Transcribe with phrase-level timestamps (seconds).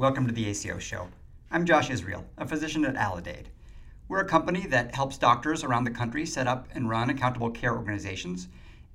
[0.00, 1.08] Welcome to the ACO Show.
[1.50, 3.48] I'm Josh Israel, a physician at Aledade.
[4.08, 7.76] We're a company that helps doctors around the country set up and run accountable care
[7.76, 8.48] organizations.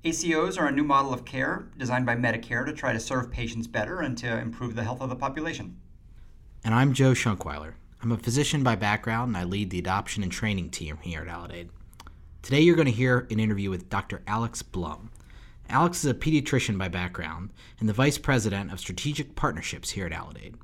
[0.04, 3.68] ACOs are a new model of care designed by Medicare to try to serve patients
[3.68, 5.76] better and to improve the health of the population.
[6.64, 7.74] And I'm Joe Shonkwiler.
[8.02, 11.28] I'm a physician by background and I lead the adoption and training team here at
[11.28, 11.68] Aledade.
[12.42, 14.22] Today you're going to hear an interview with Dr.
[14.26, 15.12] Alex Blum.
[15.68, 20.12] Alex is a pediatrician by background and the vice president of strategic partnerships here at
[20.12, 20.56] Aledade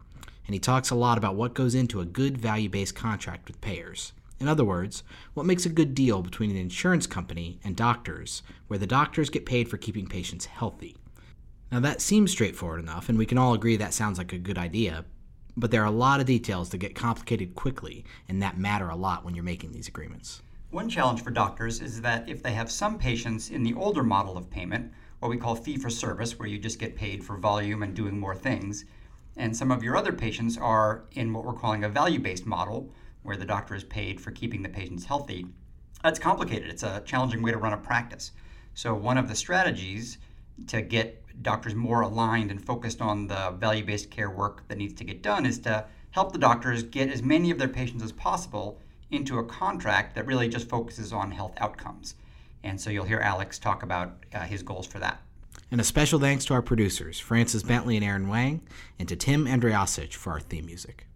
[0.46, 3.60] and he talks a lot about what goes into a good value based contract with
[3.60, 4.12] payers.
[4.40, 8.78] In other words, what makes a good deal between an insurance company and doctors, where
[8.78, 10.96] the doctors get paid for keeping patients healthy.
[11.70, 14.58] Now, that seems straightforward enough, and we can all agree that sounds like a good
[14.58, 15.04] idea,
[15.56, 18.96] but there are a lot of details that get complicated quickly and that matter a
[18.96, 20.42] lot when you're making these agreements.
[20.70, 24.36] One challenge for doctors is that if they have some patients in the older model
[24.36, 27.82] of payment, what we call fee for service, where you just get paid for volume
[27.82, 28.86] and doing more things,
[29.36, 32.92] and some of your other patients are in what we're calling a value based model,
[33.22, 35.46] where the doctor is paid for keeping the patients healthy.
[36.02, 36.68] That's complicated.
[36.68, 38.32] It's a challenging way to run a practice.
[38.74, 40.18] So, one of the strategies
[40.66, 44.94] to get doctors more aligned and focused on the value based care work that needs
[44.94, 48.12] to get done is to help the doctors get as many of their patients as
[48.12, 52.16] possible into a contract that really just focuses on health outcomes.
[52.64, 55.22] And so, you'll hear Alex talk about uh, his goals for that.
[55.70, 58.60] And a special thanks to our producers, Francis Bentley and Aaron Wang,
[58.98, 61.06] and to Tim Andriasic for our theme music.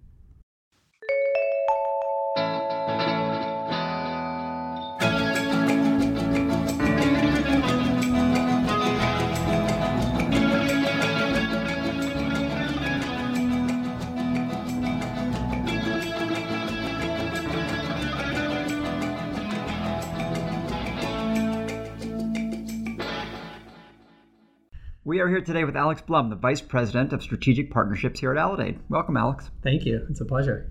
[25.06, 28.38] We are here today with Alex Blum, the Vice President of Strategic Partnerships here at
[28.38, 28.80] Aledade.
[28.88, 29.52] Welcome, Alex.
[29.62, 30.04] Thank you.
[30.10, 30.68] It's a pleasure.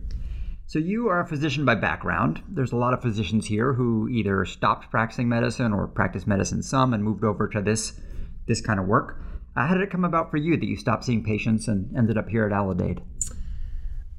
[0.66, 2.44] So, you are a physician by background.
[2.50, 6.94] There's a lot of physicians here who either stopped practicing medicine or practiced medicine some
[6.94, 7.98] and moved over to this,
[8.46, 9.22] this kind of work.
[9.56, 12.18] Uh, how did it come about for you that you stopped seeing patients and ended
[12.18, 13.02] up here at Aledade?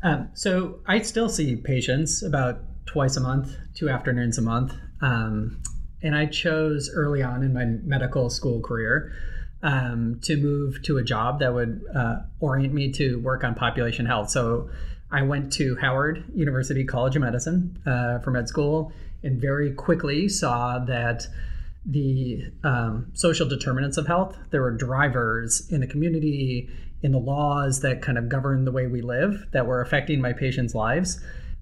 [0.02, 4.72] Um, so, I still see patients about twice a month, two afternoons a month.
[5.02, 5.60] Um,
[6.02, 9.12] and I chose early on in my medical school career
[9.62, 14.06] um, to move to a job that would uh, orient me to work on population
[14.06, 14.30] health.
[14.30, 14.70] So
[15.10, 20.28] I went to Howard University College of Medicine uh, for med school and very quickly
[20.28, 21.26] saw that
[21.84, 26.68] the um, social determinants of health, there were drivers in the community,
[27.02, 30.32] in the laws that kind of govern the way we live that were affecting my
[30.32, 31.20] patients' lives.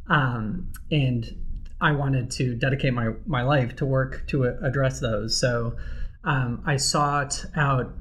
[0.09, 1.37] Um, and
[1.81, 5.37] I wanted to dedicate my, my life to work to address those.
[5.39, 5.77] So
[6.25, 7.93] um, I sought out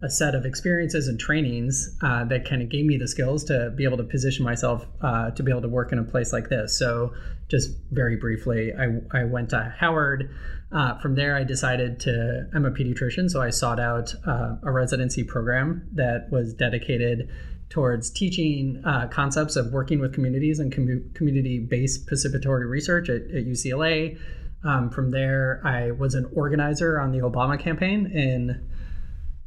[0.00, 3.72] a set of experiences and trainings uh, that kind of gave me the skills to
[3.76, 6.48] be able to position myself uh, to be able to work in a place like
[6.48, 6.78] this.
[6.78, 7.12] So,
[7.48, 10.30] just very briefly, I, I went to Howard.
[10.70, 14.70] Uh, from there, I decided to, I'm a pediatrician, so I sought out uh, a
[14.70, 17.30] residency program that was dedicated
[17.70, 23.22] towards teaching uh, concepts of working with communities and com- community based participatory research at,
[23.22, 24.18] at UCLA.
[24.64, 28.68] Um, from there, I was an organizer on the Obama campaign in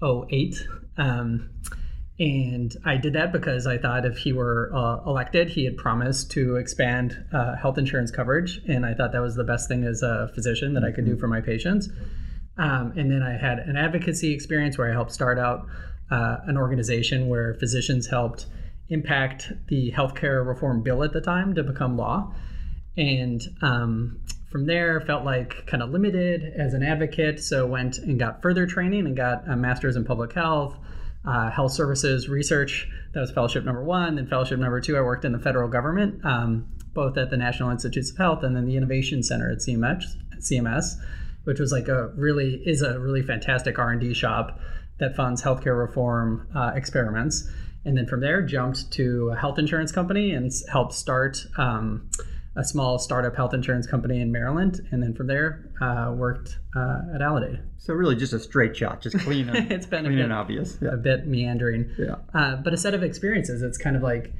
[0.03, 0.55] 08.
[0.97, 1.49] Um,
[2.19, 6.29] and I did that because I thought if he were uh, elected, he had promised
[6.31, 8.61] to expand uh, health insurance coverage.
[8.67, 11.17] And I thought that was the best thing as a physician that I could do
[11.17, 11.89] for my patients.
[12.57, 15.65] Um, and then I had an advocacy experience where I helped start out
[16.11, 18.45] uh, an organization where physicians helped
[18.89, 22.35] impact the healthcare reform bill at the time to become law.
[22.97, 24.19] And um,
[24.51, 28.65] from there felt like kind of limited as an advocate so went and got further
[28.67, 30.77] training and got a master's in public health
[31.23, 32.87] uh, health services research.
[33.13, 34.15] That was fellowship number one.
[34.15, 37.69] Then fellowship number two i worked in the federal government um, both at the national
[37.69, 40.03] institutes of health and then the innovation center at cms
[40.39, 40.95] cms
[41.45, 44.59] which was like a really is a really fantastic r&d shop
[45.01, 47.49] that funds healthcare reform uh, experiments.
[47.83, 52.09] And then from there jumped to a health insurance company and helped start um,
[52.55, 57.15] a small startup health insurance company in Maryland, and then from there uh, worked uh,
[57.15, 57.61] at Aledade.
[57.77, 60.77] So really, just a straight shot, just clean and it's been clean bit, and obvious,
[60.81, 60.89] yeah.
[60.93, 61.89] a bit meandering.
[61.97, 63.61] Yeah, uh, but a set of experiences.
[63.61, 64.33] It's kind of like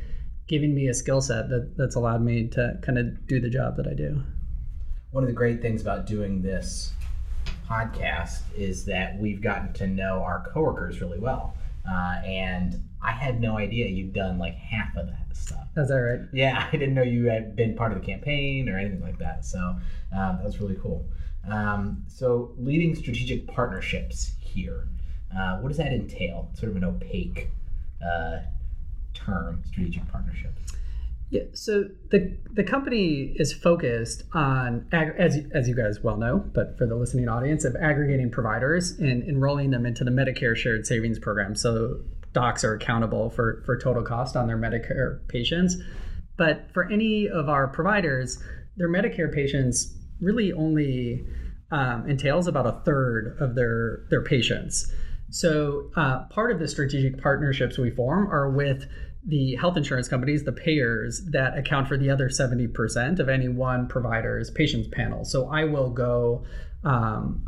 [0.47, 3.77] giving me a skill set that that's allowed me to kind of do the job
[3.77, 4.21] that I do.
[5.11, 6.91] One of the great things about doing this
[7.67, 11.55] podcast is that we've gotten to know our coworkers really well,
[11.89, 15.67] uh, and I had no idea you'd done like half of that stuff.
[15.75, 16.19] Is that right?
[16.31, 19.45] Yeah, I didn't know you had been part of the campaign or anything like that.
[19.45, 19.59] So
[20.11, 21.05] um, that was really cool.
[21.47, 24.87] Um, so leading strategic partnerships here,
[25.35, 26.49] uh, what does that entail?
[26.53, 27.47] Sort of an opaque
[28.05, 28.39] uh,
[29.13, 30.51] term strategic partnership?
[31.31, 36.77] Yeah, so the the company is focused on as as you guys well know, but
[36.77, 41.19] for the listening audience, of aggregating providers and enrolling them into the Medicare Shared Savings
[41.19, 41.55] Program.
[41.55, 42.01] So
[42.33, 45.77] docs are accountable for for total cost on their Medicare patients.
[46.35, 48.37] But for any of our providers,
[48.75, 51.25] their Medicare patients really only
[51.71, 54.93] um, entails about a third of their their patients.
[55.29, 58.85] So uh, part of the strategic partnerships we form are with
[59.25, 63.87] the health insurance companies, the payers that account for the other 70% of any one
[63.87, 65.23] provider's patients panel.
[65.23, 66.43] So I will go
[66.83, 67.45] um,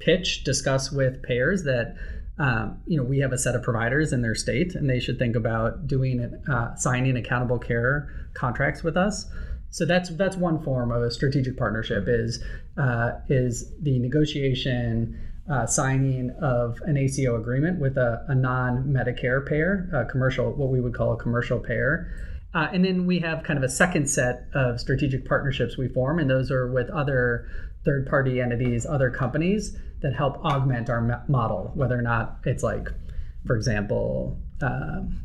[0.00, 1.96] pitch, discuss with payers that
[2.36, 5.18] um, you know we have a set of providers in their state, and they should
[5.18, 9.26] think about doing uh, signing accountable care contracts with us.
[9.70, 12.42] So that's that's one form of a strategic partnership is
[12.76, 15.18] uh, is the negotiation
[15.50, 20.80] uh, signing of an ACO agreement with a, a non-Medicare payer, a commercial, what we
[20.80, 22.10] would call a commercial payer.
[22.54, 26.18] Uh, and then we have kind of a second set of strategic partnerships we form,
[26.18, 27.48] and those are with other
[27.84, 32.88] third-party entities, other companies that help augment our model, whether or not it's like,
[33.46, 35.20] for example, um,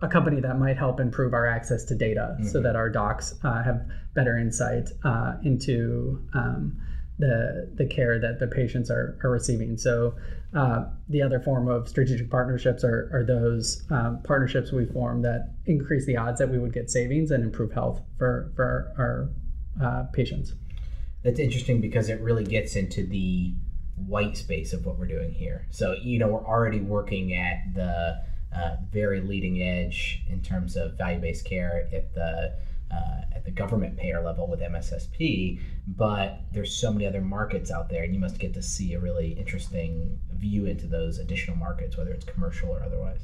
[0.00, 2.48] a company that might help improve our access to data mm-hmm.
[2.48, 6.76] so that our docs uh, have better insight uh, into um,
[7.18, 9.76] the the care that the patients are, are receiving.
[9.76, 10.14] So
[10.54, 15.54] uh, the other form of strategic partnerships are, are those um, partnerships we form that
[15.66, 19.30] increase the odds that we would get savings and improve health for for our
[19.82, 20.54] uh, patients.
[21.22, 23.54] That's interesting because it really gets into the
[24.06, 25.66] white space of what we're doing here.
[25.70, 28.22] So you know we're already working at the
[28.54, 32.54] uh, very leading edge in terms of value based care at the
[32.92, 37.88] uh, at the government payer level with MSSP, but there's so many other markets out
[37.88, 41.96] there, and you must get to see a really interesting view into those additional markets,
[41.96, 43.20] whether it's commercial or otherwise.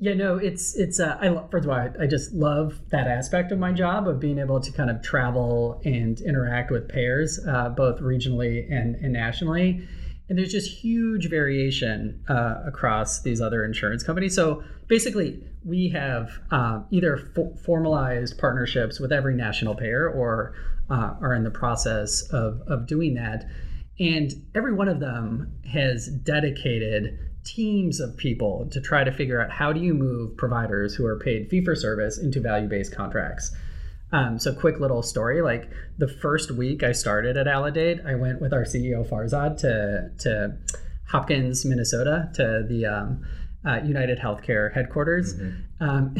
[0.00, 1.00] Yeah, no, it's it's.
[1.00, 4.20] Uh, I first of all, I, I just love that aspect of my job of
[4.20, 9.12] being able to kind of travel and interact with payers, uh, both regionally and, and
[9.12, 9.88] nationally
[10.28, 14.34] and there's just huge variation uh, across these other insurance companies.
[14.34, 20.54] So basically, we have uh, either fo- formalized partnerships with every national payer or
[20.90, 23.44] uh, are in the process of, of doing that.
[24.00, 29.50] And every one of them has dedicated teams of people to try to figure out
[29.50, 33.54] how do you move providers who are paid fee for service into value based contracts.
[34.12, 35.42] Um, so, quick little story.
[35.42, 40.10] Like the first week I started at Aledade, I went with our CEO Farzad to
[40.18, 40.56] to
[41.08, 43.26] Hopkins, Minnesota, to the um,
[43.66, 45.84] uh, United Healthcare headquarters, mm-hmm.
[45.84, 46.14] um,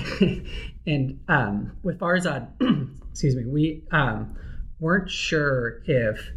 [0.86, 2.48] and um, with Farzad,
[3.10, 4.36] excuse me, we um,
[4.80, 6.30] weren't sure if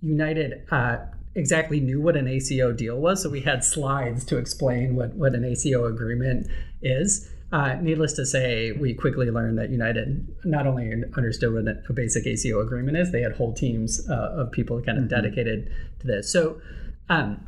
[0.00, 0.64] United.
[0.70, 0.98] Uh,
[1.34, 5.34] exactly knew what an ACO deal was, so we had slides to explain what, what
[5.34, 6.48] an ACO agreement
[6.80, 7.30] is.
[7.52, 12.26] Uh, needless to say, we quickly learned that United not only understood what a basic
[12.26, 15.14] ACO agreement is, they had whole teams uh, of people kind of mm-hmm.
[15.14, 15.70] dedicated
[16.00, 16.32] to this.
[16.32, 16.60] So
[17.08, 17.46] um,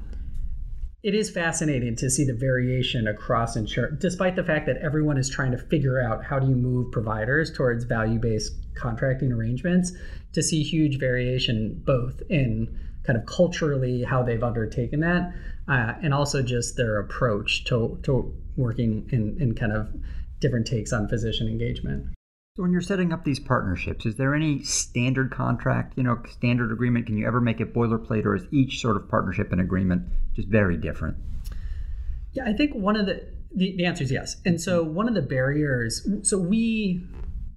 [1.02, 5.30] it is fascinating to see the variation across insurance, despite the fact that everyone is
[5.30, 9.92] trying to figure out how do you move providers towards value based contracting arrangements,
[10.32, 15.32] to see huge variation both in kind of culturally how they've undertaken that,
[15.68, 19.88] uh, and also just their approach to, to working in, in kind of
[20.40, 22.06] different takes on physician engagement.
[22.58, 26.72] So when you're setting up these partnerships, is there any standard contract, you know, standard
[26.72, 27.06] agreement?
[27.06, 30.03] Can you ever make it boilerplate, or is each sort of partnership and agreement
[30.34, 31.19] just very different?
[32.32, 33.24] Yeah, I think one of the
[33.55, 34.38] the, the answer is yes.
[34.44, 37.06] And so one of the barriers, so we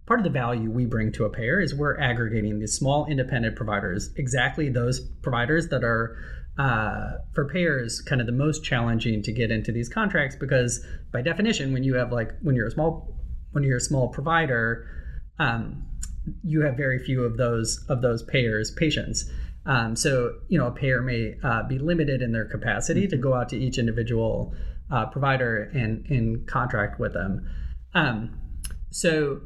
[0.06, 3.56] part of the value we bring to a payer is we're aggregating these small independent
[3.56, 6.16] providers, exactly those providers that are
[6.60, 11.24] uh, for payers kind of the most challenging to get into these contracts because by
[11.24, 13.18] definition when you have like when you're a small
[13.52, 14.88] when you're a small provider
[15.40, 15.86] um,
[16.44, 19.30] you have very few of those of those payers patients
[19.66, 23.34] um, so you know a payer may uh, be limited in their capacity to go
[23.34, 24.54] out to each individual
[24.92, 27.48] uh, provider and and contract with them
[27.94, 28.38] um,
[28.90, 29.42] so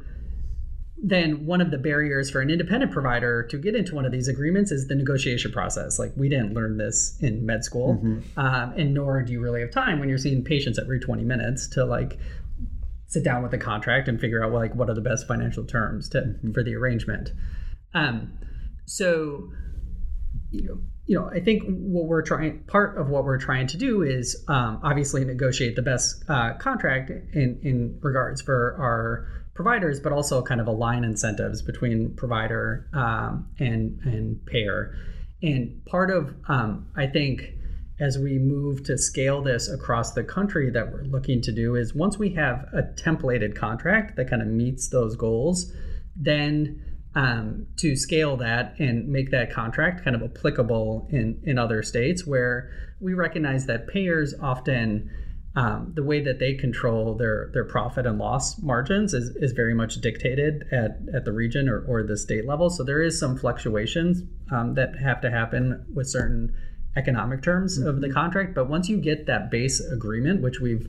[0.98, 4.28] then one of the barriers for an independent provider to get into one of these
[4.28, 5.98] agreements is the negotiation process.
[5.98, 8.38] Like we didn't learn this in med school, mm-hmm.
[8.38, 11.68] um, and nor do you really have time when you're seeing patients every 20 minutes
[11.68, 12.18] to like
[13.06, 16.08] sit down with the contract and figure out like what are the best financial terms
[16.10, 16.52] to mm-hmm.
[16.52, 17.30] for the arrangement.
[17.94, 18.32] Um,
[18.84, 19.50] so,
[20.50, 23.76] you know, you know, I think what we're trying, part of what we're trying to
[23.76, 30.00] do is um, obviously negotiate the best uh, contract in in regards for our providers,
[30.00, 34.96] but also kind of align incentives between provider um, and and payer.
[35.42, 37.52] And part of um, I think
[37.98, 41.94] as we move to scale this across the country that we're looking to do is
[41.94, 45.72] once we have a templated contract that kind of meets those goals,
[46.14, 46.82] then
[47.14, 52.26] um, to scale that and make that contract kind of applicable in, in other states
[52.26, 55.10] where we recognize that payers often
[55.56, 59.72] um, the way that they control their their profit and loss margins is, is very
[59.72, 62.68] much dictated at, at the region or, or the state level.
[62.68, 64.22] So there is some fluctuations
[64.52, 66.54] um, that have to happen with certain
[66.96, 67.88] economic terms mm-hmm.
[67.88, 68.14] of the mm-hmm.
[68.14, 68.54] contract.
[68.54, 70.86] But once you get that base agreement, which we've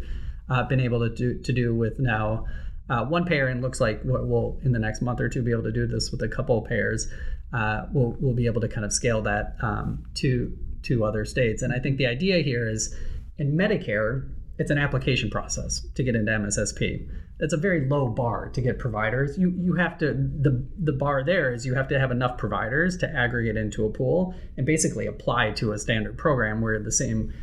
[0.50, 2.46] uh, been able to do to do with now
[2.90, 5.64] uh, one payer, and looks like we'll in the next month or two be able
[5.64, 7.08] to do this with a couple of payers.
[7.54, 11.62] Uh, we'll we'll be able to kind of scale that um, to to other states.
[11.62, 12.96] And I think the idea here is
[13.38, 17.08] in Medicare, it's an application process to get into MSSP.
[17.40, 19.38] That's a very low bar to get providers.
[19.38, 22.98] You you have to the the bar there is you have to have enough providers
[22.98, 27.34] to aggregate into a pool and basically apply to a standard program where the same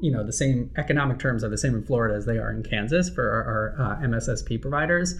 [0.00, 2.62] you know the same economic terms are the same in Florida as they are in
[2.62, 5.14] Kansas for our, our uh, MSSP providers.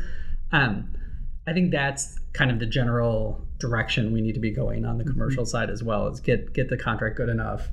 [0.50, 0.92] Um,
[1.46, 5.04] I think that's kind of the general direction we need to be going on the
[5.04, 5.12] mm-hmm.
[5.12, 5.50] commercial mm-hmm.
[5.50, 6.08] side as well.
[6.08, 7.68] Is get get the contract good enough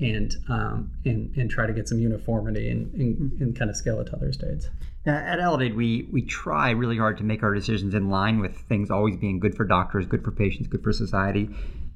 [0.00, 3.42] and um, and and try to get some uniformity and, and, mm-hmm.
[3.42, 4.68] and kind of scale it to other states.
[5.06, 8.90] at Aledade, we we try really hard to make our decisions in line with things
[8.90, 11.50] always being good for doctors, good for patients, good for society.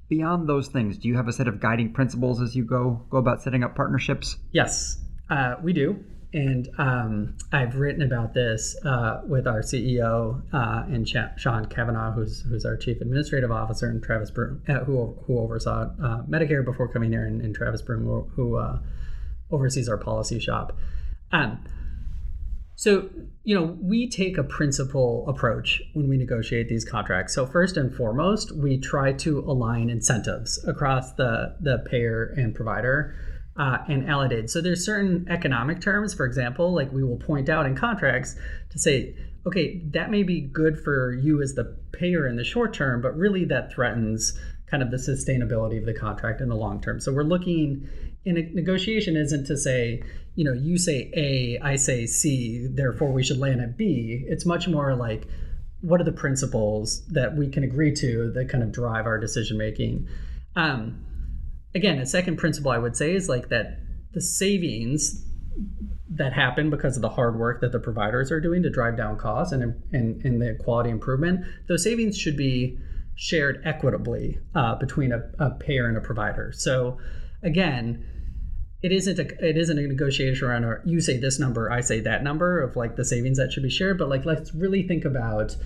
[0.09, 3.19] Beyond those things, do you have a set of guiding principles as you go go
[3.19, 4.37] about setting up partnerships?
[4.53, 4.99] Yes,
[5.31, 6.05] uh, we do
[6.35, 12.11] and um, I've written about this uh, with our CEO uh, and Ch- Sean Cavanaugh,
[12.11, 16.65] who's who's our chief administrative officer, and Travis Broome, uh, who who oversaw uh, Medicare
[16.65, 18.81] before coming here, and, and Travis Broome, who, who uh,
[19.53, 20.77] oversees our policy shop.
[21.31, 21.65] Um,
[22.75, 23.09] so
[23.45, 27.33] you know we take a principle approach when we negotiate these contracts.
[27.33, 33.15] So first and foremost, we try to align incentives across the the payer and provider
[33.57, 34.51] uh, and Aledade.
[34.51, 38.35] So there's certain economic terms, for example, like we will point out in contracts
[38.71, 42.75] to say, okay, that may be good for you as the payer in the short
[42.75, 46.81] term, but really that threatens kind of the sustainability of the contract in the long
[46.81, 46.99] term.
[46.99, 47.89] So we're looking
[48.25, 50.03] in a negotiation isn't to say,
[50.35, 54.25] you know, you say A, I say C, therefore we should land at B.
[54.27, 55.29] It's much more like
[55.83, 59.59] what are the principles that we can agree to that kind of drive our decision
[59.59, 60.09] making.
[60.57, 61.05] Um,
[61.75, 63.79] again, a second principle I would say is like that
[64.13, 65.25] the savings
[66.11, 69.19] that happen because of the hard work that the providers are doing to drive down
[69.19, 72.79] costs and, and, and the quality improvement, those savings should be
[73.17, 76.53] shared equitably uh, between a, a, payer and a provider.
[76.55, 76.99] So
[77.43, 78.05] again,
[78.83, 82.01] it isn't a it isn't a negotiation around or you say this number, I say
[82.01, 85.05] that number of like the savings that should be shared, but like let's really think
[85.05, 85.57] about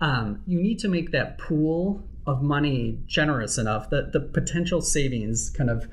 [0.00, 5.50] um, you need to make that pool of money generous enough that the potential savings
[5.50, 5.88] kind of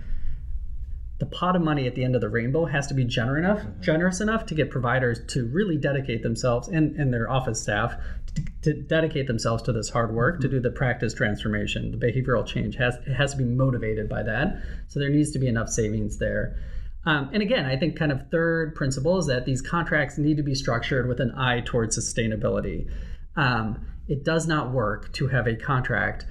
[1.20, 3.60] the pot of money at the end of the rainbow has to be generous enough,
[3.60, 3.82] mm-hmm.
[3.82, 7.96] generous enough to get providers to really dedicate themselves and, and their office staff
[8.36, 10.42] to, to dedicate themselves to this hard work mm-hmm.
[10.42, 11.98] to do the practice transformation.
[11.98, 14.64] The behavioral change has it has to be motivated by that.
[14.88, 16.58] So there needs to be enough savings there.
[17.06, 20.44] Um, and again, I think kind of third principle is that these contracts need to
[20.44, 22.90] be structured with an eye towards sustainability.
[23.36, 26.26] Um, it does not work to have a contract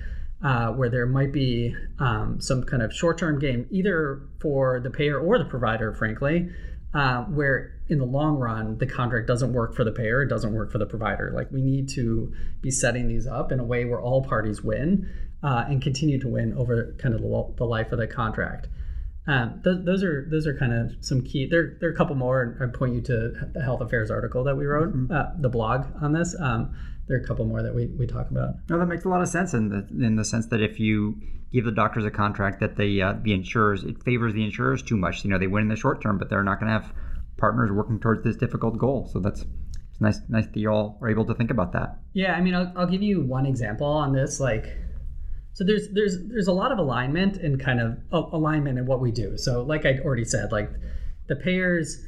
[0.45, 5.19] uh, where there might be um, some kind of short-term gain, either for the payer
[5.19, 6.51] or the provider, frankly,
[6.95, 10.53] uh, where in the long run the contract doesn't work for the payer, it doesn't
[10.53, 11.33] work for the provider.
[11.35, 15.09] Like we need to be setting these up in a way where all parties win
[15.43, 18.69] uh, and continue to win over kind of the, the life of the contract.
[19.27, 21.47] Um, th- those are those are kind of some key.
[21.47, 22.43] There, there are a couple more.
[22.43, 25.13] And I point you to the health affairs article that we wrote, mm-hmm.
[25.13, 26.35] uh, the blog on this.
[26.41, 26.75] Um,
[27.09, 28.55] there are a couple more that we, we talk about.
[28.69, 31.21] No, that makes a lot of sense in the in the sense that if you
[31.53, 34.97] give the doctors a contract that they uh, the insurers it favors the insurers too
[34.97, 35.25] much.
[35.25, 36.93] You know, they win in the short term, but they're not going to have
[37.37, 39.09] partners working towards this difficult goal.
[39.13, 41.99] So that's it's nice nice that you all are able to think about that.
[42.15, 44.41] Yeah, I mean, I'll, I'll give you one example on this.
[44.41, 44.67] Like,
[45.53, 47.99] so there's there's there's a lot of alignment and kind of
[48.33, 49.37] alignment in what we do.
[49.37, 50.71] So like I already said, like
[51.29, 52.05] the payers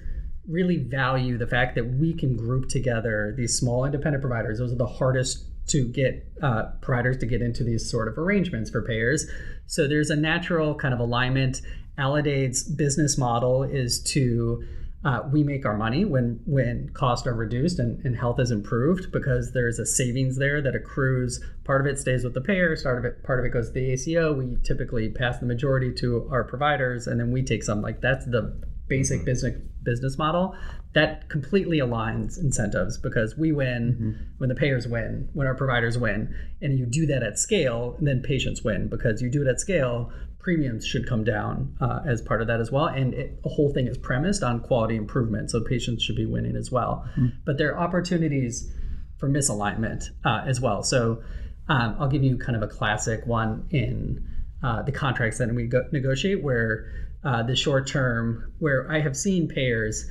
[0.48, 4.58] really value the fact that we can group together these small independent providers.
[4.58, 8.70] Those are the hardest to get uh, providers to get into these sort of arrangements
[8.70, 9.26] for payers.
[9.66, 11.62] So there's a natural kind of alignment.
[11.96, 14.62] Aledade's business model is to
[15.04, 19.12] uh, we make our money when when costs are reduced and, and health is improved
[19.12, 21.42] because there's a savings there that accrues.
[21.64, 23.74] Part of it stays with the payer, part of it part of it goes to
[23.74, 24.32] the ACO.
[24.32, 27.82] We typically pass the majority to our providers, and then we take some.
[27.82, 29.26] Like that's the basic mm-hmm.
[29.26, 30.56] business business model
[30.94, 34.24] that completely aligns incentives because we win mm-hmm.
[34.38, 38.06] when the payers win when our providers win and you do that at scale and
[38.06, 40.10] then patients win because you do it at scale
[40.44, 42.84] premiums should come down uh, as part of that as well.
[42.84, 46.54] And it, the whole thing is premised on quality improvement, so patients should be winning
[46.54, 47.08] as well.
[47.12, 47.28] Mm-hmm.
[47.46, 48.70] But there are opportunities
[49.16, 50.82] for misalignment uh, as well.
[50.82, 51.22] So
[51.68, 54.28] um, I'll give you kind of a classic one in
[54.62, 59.16] uh, the contracts that we go- negotiate, where uh, the short term, where I have
[59.16, 60.04] seen payers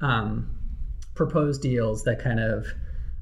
[0.00, 0.56] um,
[1.14, 2.66] propose deals that kind of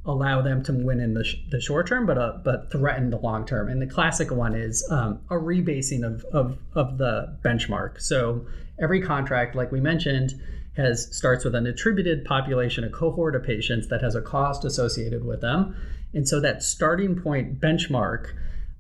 [0.05, 3.19] allow them to win in the, sh- the short term, but uh, but threaten the
[3.19, 3.69] long term.
[3.69, 8.01] And the classic one is um, a rebasing of, of of the benchmark.
[8.01, 8.47] So
[8.81, 10.33] every contract, like we mentioned,
[10.77, 15.25] has starts with an attributed population, a cohort of patients that has a cost associated
[15.25, 15.77] with them,
[16.15, 18.33] and so that starting point benchmark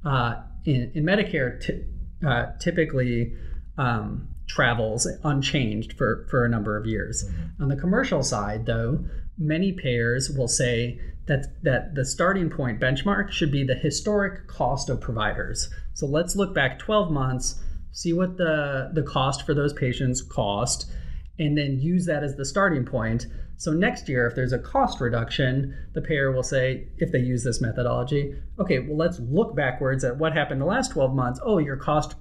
[0.04, 1.84] uh, in, in Medicare t-
[2.26, 3.34] uh, typically
[3.76, 7.24] um, travels unchanged for, for a number of years.
[7.24, 7.62] Mm-hmm.
[7.62, 9.04] On the commercial side, though,
[9.38, 14.88] many payers will say that, that the starting point benchmark should be the historic cost
[14.88, 15.70] of providers.
[15.94, 17.62] So let's look back 12 months,
[17.92, 20.90] see what the, the cost for those patients cost,
[21.38, 23.26] and then use that as the starting point.
[23.58, 27.44] So next year, if there's a cost reduction, the payer will say, if they use
[27.44, 31.40] this methodology, okay, well, let's look backwards at what happened the last 12 months.
[31.42, 32.14] Oh, your cost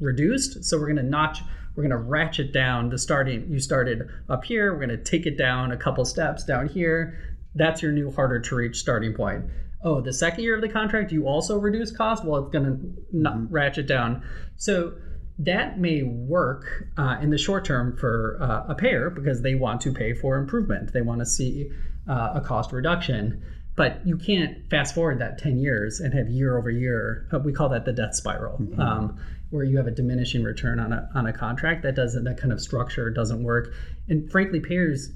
[0.00, 1.40] reduced, so we're going to notch
[1.74, 3.50] we're going to ratchet down the starting.
[3.50, 4.72] You started up here.
[4.72, 7.18] We're going to take it down a couple steps down here.
[7.54, 9.44] That's your new harder to reach starting point.
[9.82, 12.24] Oh, the second year of the contract, you also reduce cost.
[12.24, 13.52] Well, it's going to mm-hmm.
[13.52, 14.22] ratchet down.
[14.56, 14.94] So
[15.38, 19.80] that may work uh, in the short term for uh, a payer because they want
[19.82, 20.92] to pay for improvement.
[20.92, 21.70] They want to see
[22.08, 23.42] uh, a cost reduction.
[23.76, 27.26] But you can't fast forward that 10 years and have year over year.
[27.32, 28.58] Uh, we call that the death spiral.
[28.58, 28.80] Mm-hmm.
[28.80, 29.18] Um,
[29.54, 32.52] where you have a diminishing return on a, on a contract that doesn't that kind
[32.52, 33.72] of structure doesn't work
[34.08, 35.10] and frankly payers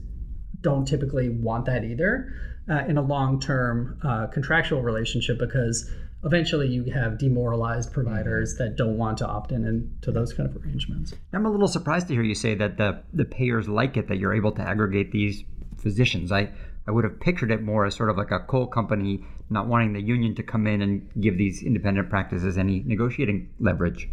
[0.61, 2.33] don't typically want that either
[2.71, 5.91] uh, in a long-term uh, contractual relationship because
[6.25, 10.63] eventually you have demoralized providers that don't want to opt in into those kind of
[10.63, 11.15] arrangements.
[11.33, 14.19] I'm a little surprised to hear you say that the the payers like it that
[14.19, 15.45] you're able to aggregate these
[15.79, 16.33] physicians.
[16.33, 16.51] I
[16.87, 19.93] I would have pictured it more as sort of like a coal company not wanting
[19.93, 24.09] the union to come in and give these independent practices any negotiating leverage.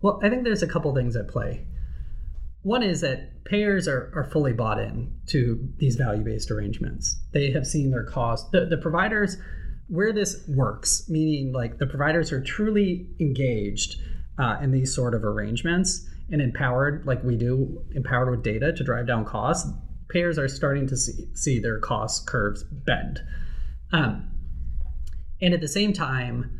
[0.00, 1.66] Well, I think there's a couple things at play.
[2.62, 7.18] One is that payers are, are fully bought in to these value based arrangements.
[7.32, 8.52] They have seen their cost.
[8.52, 9.36] The, the providers,
[9.88, 14.00] where this works, meaning like the providers are truly engaged
[14.38, 18.84] uh, in these sort of arrangements and empowered, like we do, empowered with data to
[18.84, 19.70] drive down costs,
[20.10, 23.20] payers are starting to see, see their cost curves bend.
[23.92, 24.30] Um,
[25.40, 26.57] and at the same time,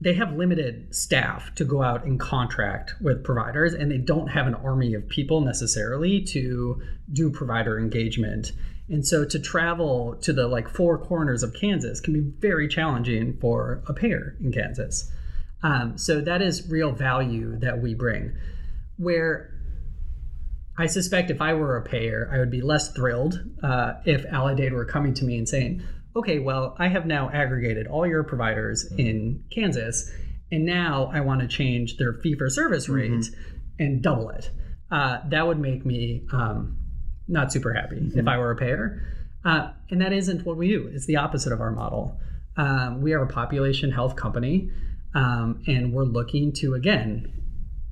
[0.00, 4.46] they have limited staff to go out and contract with providers and they don't have
[4.46, 6.80] an army of people necessarily to
[7.12, 8.52] do provider engagement.
[8.88, 13.36] And so to travel to the like four corners of kansas can be very challenging
[13.40, 15.10] for a payer in kansas.
[15.62, 18.32] Um, so that is real value that we bring.
[18.96, 19.52] Where
[20.78, 24.72] I suspect if I were a payer, I would be less thrilled uh, if Aledade
[24.72, 25.82] were coming to me and saying,
[26.16, 29.00] okay, well, I have now aggregated all your providers mm-hmm.
[29.00, 30.10] in Kansas,
[30.50, 33.42] and now I want to change their fee for service rate mm-hmm.
[33.78, 34.50] and double it.
[34.90, 36.78] Uh, that would make me um,
[37.28, 38.18] not super happy mm-hmm.
[38.18, 39.02] if I were a payer.
[39.44, 42.18] Uh, and that isn't what we do, it's the opposite of our model.
[42.56, 44.70] Um, we are a population health company,
[45.14, 47.32] um, and we're looking to, again,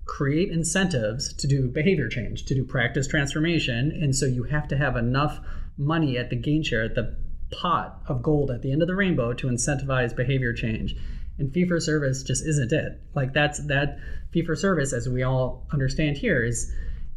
[0.06, 3.92] create incentives to do behavior change, to do practice transformation.
[4.02, 5.38] And so you have to have enough
[5.76, 7.16] money at the gain share, at the
[7.50, 10.96] pot of gold at the end of the rainbow to incentivize behavior change.
[11.38, 13.00] And fee for service just isn't it.
[13.14, 13.98] Like that's that
[14.32, 16.72] fee for service, as we all understand here, is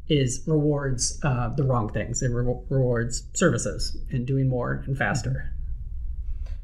[0.08, 2.22] is rewards uh, the wrong things.
[2.22, 5.54] It re- rewards services and doing more and faster.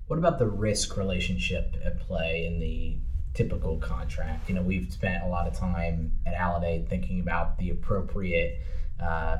[0.08, 2.97] What about the risk relationship at play in the
[3.34, 4.49] typical contract?
[4.49, 8.60] You know, we've spent a lot of time at Aledade thinking about the appropriate
[9.01, 9.38] uh,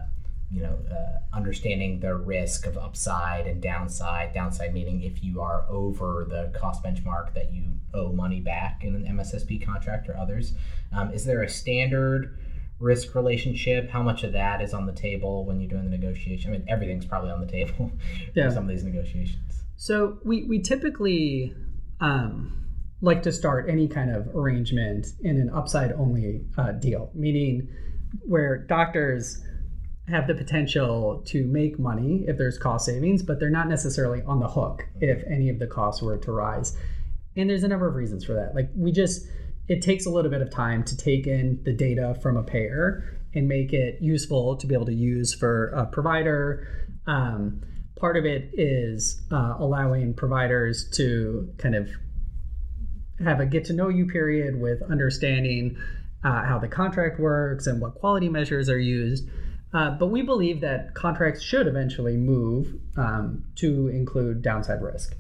[0.50, 4.34] you know, uh, understanding the risk of upside and downside.
[4.34, 8.96] Downside meaning if you are over the cost benchmark that you owe money back in
[8.96, 10.54] an MSSP contract or others.
[10.94, 12.40] Um, is there a standard
[12.80, 13.90] risk relationship?
[13.90, 16.54] How much of that is on the table when you're doing the negotiation?
[16.54, 17.92] I mean, everything's probably on the table
[18.36, 18.50] yeah.
[18.50, 19.64] some of these negotiations.
[19.76, 21.54] So we we typically.
[22.00, 22.54] Um,
[23.02, 27.68] like to start any kind of arrangement in an upside only uh, deal, meaning
[28.26, 29.44] where doctors
[30.08, 34.39] have the potential to make money if there's cost savings, but they're not necessarily on
[34.39, 36.78] the hook if any of the costs were to rise.
[37.36, 38.56] And there's a number of reasons for that.
[38.56, 39.28] Like we just,
[39.67, 43.20] it takes a little bit of time to take in the data from a payer
[43.34, 46.88] and make it useful to be able to use for a provider.
[47.06, 47.62] Um,
[48.00, 51.89] part of it is uh, allowing providers to kind of
[53.24, 55.78] have a get to know you period with understanding
[56.24, 59.28] uh, how the contract works and what quality measures are used.
[59.73, 65.15] Uh, but we believe that contracts should eventually move um, to include downside risk.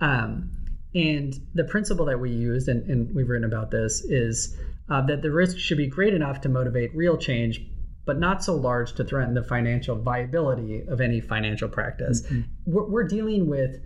[0.00, 0.50] Um,
[0.94, 4.56] and the principle that we used, and, and we've written about this, is
[4.90, 7.60] uh, that the risk should be great enough to motivate real change,
[8.06, 12.22] but not so large to threaten the financial viability of any financial practice.
[12.22, 12.40] Mm-hmm.
[12.66, 13.76] We're, we're, dealing with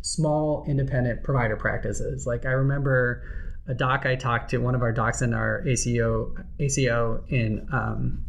[0.00, 2.26] small independent provider practices.
[2.26, 3.22] Like I remember
[3.68, 8.24] a doc I talked to, one of our docs in our ACO ACO in um,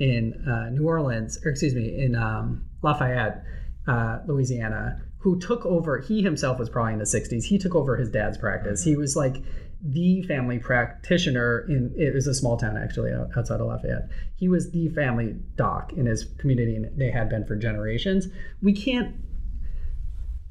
[0.00, 3.44] in uh, New Orleans, or excuse me, in um, Lafayette,
[3.86, 5.98] uh, Louisiana, who took over.
[5.98, 7.44] He himself was probably in the 60s.
[7.44, 8.82] He took over his dad's practice.
[8.82, 9.42] He was like
[9.82, 14.08] the family practitioner in it was a small town actually outside of Lafayette.
[14.36, 18.28] He was the family doc in his community and they had been for generations.
[18.62, 19.14] We can't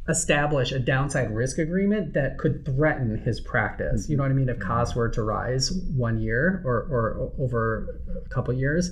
[0.10, 4.10] establish a downside risk agreement that could threaten his practice.
[4.10, 4.50] You know what I mean?
[4.50, 8.92] If costs were to rise one year or, or over a couple years.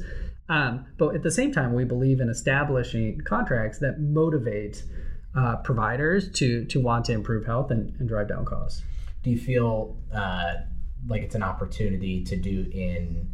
[0.49, 4.84] Um, but at the same time, we believe in establishing contracts that motivate
[5.36, 8.82] uh, providers to to want to improve health and, and drive down costs
[9.23, 10.53] do you feel uh,
[11.08, 13.30] like it's an opportunity to do in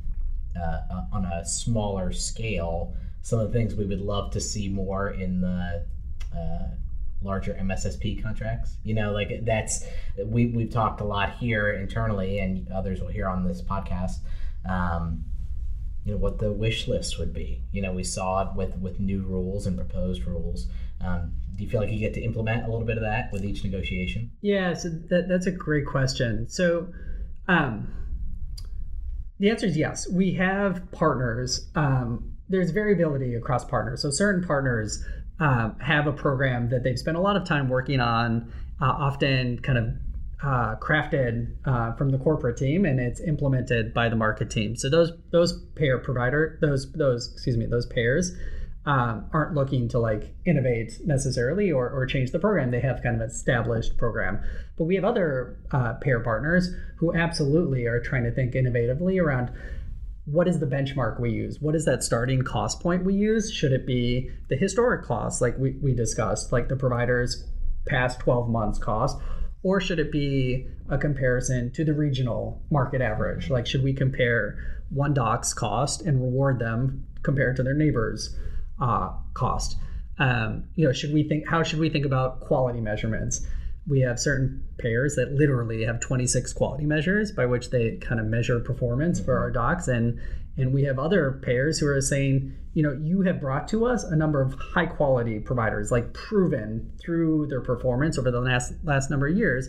[0.60, 5.12] uh, on a smaller scale some of the things we would love to see more
[5.12, 5.86] in the
[6.36, 6.68] uh,
[7.24, 8.78] larger MSSP contracts.
[8.84, 9.86] You know, like that's
[10.26, 14.18] we we've talked a lot here internally, and others will hear on this podcast.
[14.70, 15.26] Um,
[16.06, 17.64] you know what the wish list would be.
[17.72, 20.68] You know, we saw it with with new rules and proposed rules.
[21.02, 23.46] Um, do you feel like you get to implement a little bit of that with
[23.46, 24.32] each negotiation?
[24.42, 26.50] Yeah, so that, that's a great question.
[26.50, 26.88] So,
[27.48, 27.94] um,
[29.40, 30.10] the answer is yes.
[30.10, 31.70] We have partners.
[31.76, 34.02] Um, there's variability across partners.
[34.02, 35.04] So, certain partners
[35.40, 39.60] um, have a program that they've spent a lot of time working on, uh, often
[39.60, 39.94] kind of
[40.44, 44.76] uh, crafted uh, from the corporate team and it's implemented by the market team.
[44.76, 48.36] So those those payer provider those those excuse me those payers
[48.86, 52.72] um, aren't looking to like innovate necessarily or, or change the program.
[52.72, 54.42] They have kind of established program.
[54.78, 59.52] But we have other uh, payer partners who absolutely are trying to think innovatively around
[60.26, 61.60] what is the benchmark we use?
[61.60, 63.52] What is that starting cost point we use?
[63.52, 67.48] Should it be the historic cost, like we, we discussed, like the provider's
[67.86, 69.18] past 12 months cost?
[69.64, 73.50] Or should it be a comparison to the regional market average?
[73.50, 78.38] Like, should we compare one doc's cost and reward them compared to their neighbors?
[78.84, 79.78] uh, cost.
[80.20, 81.48] Um, you know, should we think?
[81.48, 83.46] How should we think about quality measurements?
[83.88, 88.26] We have certain payers that literally have 26 quality measures by which they kind of
[88.28, 90.20] measure performance for our docs, and
[90.58, 94.04] and we have other payers who are saying, you know, you have brought to us
[94.04, 99.10] a number of high quality providers, like proven through their performance over the last last
[99.10, 99.68] number of years.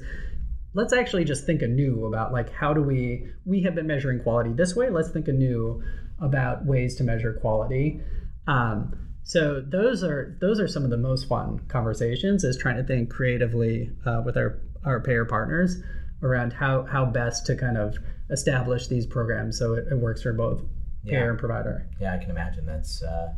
[0.74, 4.53] Let's actually just think anew about like how do we we have been measuring quality
[4.53, 4.90] this way.
[4.90, 5.83] Let's think anew
[6.20, 8.00] about ways to measure quality.
[8.46, 8.94] Um,
[9.25, 13.11] so those are those are some of the most fun conversations is trying to think
[13.11, 15.79] creatively uh, with our our payer partners
[16.23, 17.97] around how how best to kind of
[18.31, 20.63] establish these programs so it, it works for both
[21.05, 21.31] payer yeah.
[21.31, 21.87] and provider.
[22.01, 23.33] Yeah, I can imagine that's uh,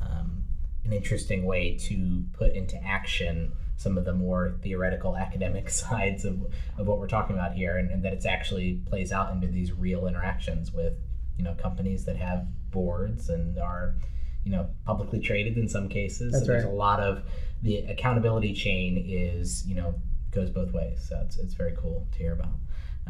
[0.00, 0.42] um,
[0.84, 6.46] an interesting way to put into action some of the more theoretical academic sides of,
[6.78, 9.72] of what we're talking about here and, and that it's actually plays out into these
[9.72, 10.94] real interactions with
[11.36, 13.96] you know companies that have boards and are
[14.44, 16.32] you know publicly traded in some cases.
[16.32, 17.22] That's so there's a lot of
[17.62, 19.94] the accountability chain is you know
[20.30, 21.06] goes both ways.
[21.08, 22.54] So it's, it's very cool to hear about.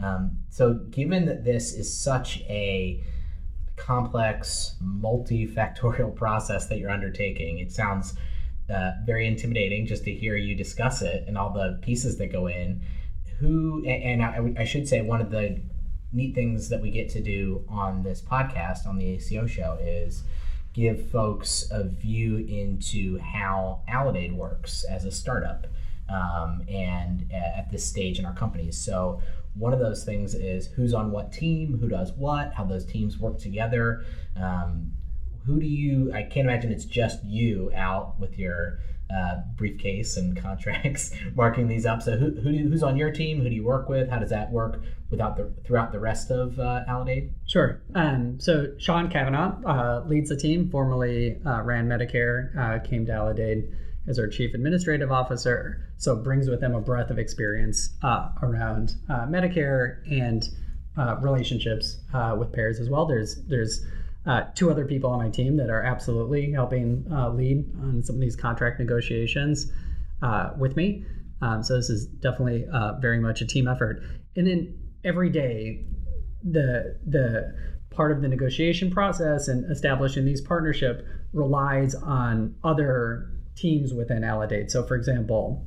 [0.02, 3.02] Um, so given that this is such a
[3.76, 8.14] complex, multifactorial process that you're undertaking, it sounds
[8.72, 12.46] uh, very intimidating just to hear you discuss it and all the pieces that go
[12.46, 12.80] in.
[13.38, 15.60] Who and I, I should say one of the
[16.12, 20.22] neat things that we get to do on this podcast on the ACO show is
[20.74, 25.68] give folks a view into how Aledade works as a startup
[26.08, 28.76] um, and at this stage in our companies.
[28.76, 29.22] So
[29.54, 33.18] one of those things is who's on what team, who does what, how those teams
[33.18, 34.04] work together.
[34.36, 34.92] Um,
[35.46, 36.12] who do you?
[36.12, 38.80] I can't imagine it's just you out with your
[39.12, 42.02] uh, briefcase and contracts marking these up.
[42.02, 43.40] So who, who who's on your team?
[43.40, 44.08] Who do you work with?
[44.08, 46.84] How does that work without the throughout the rest of uh?
[47.46, 47.82] Sure.
[47.94, 50.70] Um, so Sean Cavanaugh uh, leads the team.
[50.70, 53.72] Formerly uh, ran Medicare, uh, came to Aledade
[54.06, 55.92] as our chief administrative officer.
[55.96, 57.90] So brings with him a breadth of experience
[58.42, 60.44] around Medicare and
[61.22, 61.98] relationships
[62.36, 63.06] with payers as well.
[63.06, 63.84] There's there's
[64.26, 68.16] uh, two other people on my team that are absolutely helping uh, lead on some
[68.16, 69.70] of these contract negotiations
[70.22, 71.04] uh, with me.
[71.42, 74.02] Um, so this is definitely uh, very much a team effort.
[74.36, 75.84] And then every day,
[76.42, 77.54] the the
[77.90, 84.70] part of the negotiation process and establishing these partnership relies on other teams within Aledade.
[84.70, 85.64] So, for example,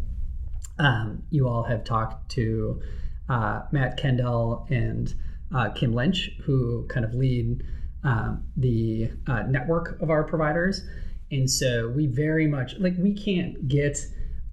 [0.80, 2.82] um, you all have talked to
[3.30, 5.14] uh, Matt Kendall and
[5.56, 7.64] uh, Kim Lynch, who kind of lead
[8.08, 10.82] um, the uh, network of our providers.
[11.30, 14.00] And so we very much like we can't get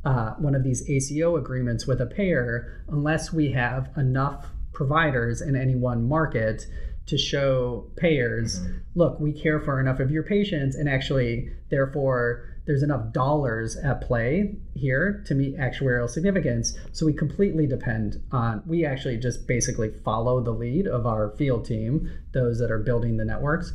[0.04, 5.54] uh, one of these ACO agreements with a payer unless we have enough providers in
[5.54, 6.66] any one market
[7.06, 8.78] to show payers mm-hmm.
[8.96, 14.00] look we care for enough of your patients and actually therefore there's enough dollars at
[14.00, 16.76] play here to meet actuarial significance.
[16.92, 21.66] So we completely depend on, we actually just basically follow the lead of our field
[21.66, 23.72] team, those that are building the networks,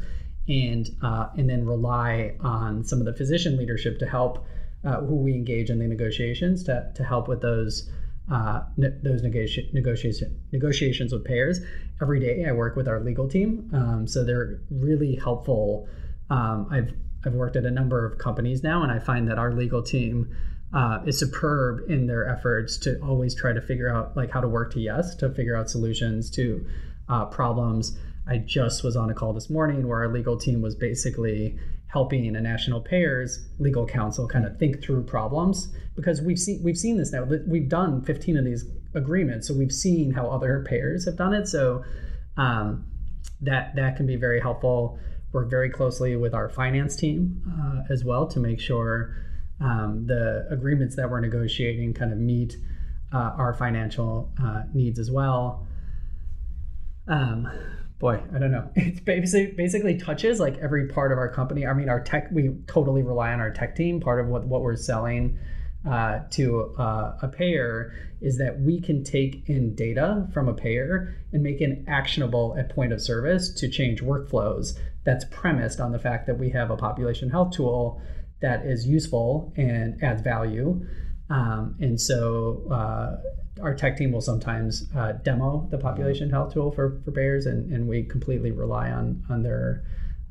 [0.47, 4.45] and, uh, and then rely on some of the physician leadership to help
[4.83, 7.89] uh, who we engage in the negotiations to, to help with those.
[8.31, 11.61] Uh, ne- those negoti- negotiation, negotiations with payers.
[11.99, 13.71] Every day I work with our legal team.
[13.73, 15.87] Um, so they're really helpful.
[16.29, 16.93] Um, I've
[17.25, 20.33] I've worked at a number of companies now, and I find that our legal team
[20.73, 24.47] uh, is superb in their efforts to always try to figure out like how to
[24.47, 26.65] work to yes, to figure out solutions to
[27.09, 27.97] uh, problems.
[28.27, 32.35] I just was on a call this morning where our legal team was basically helping
[32.35, 36.97] a national payers legal counsel kind of think through problems because we've seen we've seen
[36.97, 37.23] this now.
[37.23, 41.47] We've done 15 of these agreements, so we've seen how other payers have done it.
[41.47, 41.83] So
[42.37, 42.85] um,
[43.41, 44.99] that that can be very helpful
[45.31, 49.15] work very closely with our finance team uh, as well to make sure
[49.61, 52.57] um, the agreements that we're negotiating kind of meet
[53.13, 55.67] uh, our financial uh, needs as well.
[57.07, 57.49] Um,
[57.99, 58.69] boy, I don't know.
[58.75, 61.65] It basically basically touches like every part of our company.
[61.65, 63.99] I mean, our tech we totally rely on our tech team.
[63.99, 65.37] Part of what what we're selling
[65.87, 71.15] uh, to uh, a payer is that we can take in data from a payer
[71.31, 75.99] and make it actionable at point of service to change workflows that's premised on the
[75.99, 78.01] fact that we have a population health tool
[78.41, 80.85] that is useful and adds value.
[81.29, 86.71] Um, and so uh, our tech team will sometimes uh, demo the population health tool
[86.71, 89.83] for, for payers, and, and we completely rely on, on their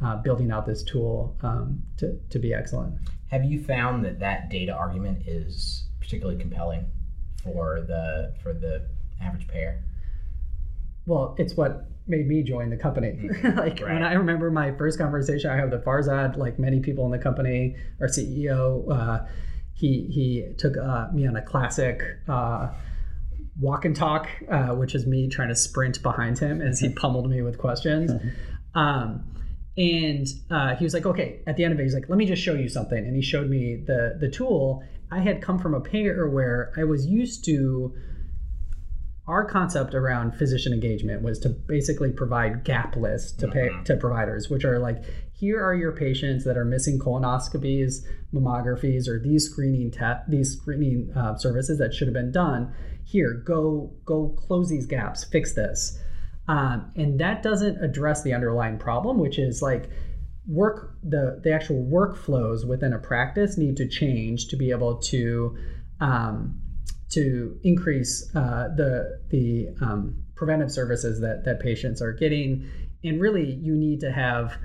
[0.05, 2.95] uh, building out this tool um, to, to be excellent.
[3.31, 6.87] Have you found that that data argument is particularly compelling
[7.45, 8.89] for the for the
[9.21, 9.83] average payer?
[11.07, 13.19] Well, it's what made me join the company.
[13.21, 13.59] Mm-hmm.
[13.59, 13.95] like right.
[13.95, 17.19] when I remember my first conversation I had with Farzad, like many people in the
[17.19, 19.27] company, our CEO, uh,
[19.75, 22.69] he he took uh, me on a classic uh,
[23.61, 27.31] walk and talk, uh, which is me trying to sprint behind him as he pummeled
[27.31, 28.11] me with questions.
[28.11, 28.79] Mm-hmm.
[28.79, 29.25] Um,
[29.77, 32.27] and uh, he was like, "Okay." At the end of it, he's like, "Let me
[32.27, 34.83] just show you something." And he showed me the the tool.
[35.11, 37.95] I had come from a payer where I was used to
[39.29, 43.83] our concept around physician engagement was to basically provide gap lists to pay mm-hmm.
[43.83, 49.21] to providers, which are like, here are your patients that are missing colonoscopies, mammographies, or
[49.23, 52.73] these screening te- these screening uh, services that should have been done.
[53.05, 55.99] Here, go go close these gaps, fix this,
[56.49, 59.91] um, and that doesn't address the underlying problem, which is like
[60.47, 65.57] work the the actual workflows within a practice need to change to be able to
[66.01, 66.61] um,
[67.11, 72.69] to increase uh, the the um, preventive services that that patients are getting,
[73.05, 74.57] and really you need to have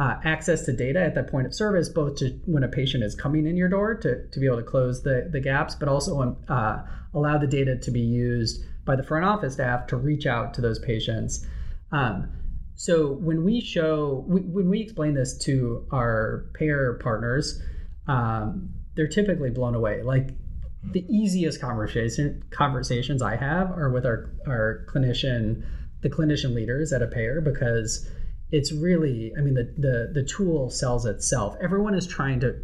[0.00, 3.14] uh, access to data at that point of service, both to when a patient is
[3.14, 6.22] coming in your door to, to be able to close the, the gaps, but also
[6.22, 6.78] um, uh,
[7.12, 10.62] allow the data to be used by the front office staff to reach out to
[10.62, 11.46] those patients.
[11.92, 12.32] Um,
[12.76, 17.60] so when we show, we, when we explain this to our payer partners,
[18.08, 20.02] um, they're typically blown away.
[20.02, 20.30] Like
[20.82, 25.64] the easiest conversation conversations I have are with our our clinician,
[26.02, 28.08] the clinician leaders at a payer because
[28.50, 31.56] it's really I mean the the the tool sells itself.
[31.62, 32.56] Everyone is trying to